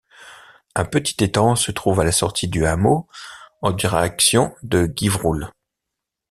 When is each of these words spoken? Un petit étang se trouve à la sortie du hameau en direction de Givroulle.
Un 0.73 0.83
petit 0.85 1.23
étang 1.23 1.55
se 1.55 1.71
trouve 1.71 1.99
à 1.99 2.03
la 2.03 2.11
sortie 2.11 2.47
du 2.47 2.65
hameau 2.65 3.07
en 3.61 3.69
direction 3.71 4.55
de 4.63 4.91
Givroulle. 4.95 5.51